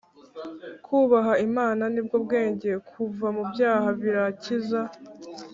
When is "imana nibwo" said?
1.47-2.15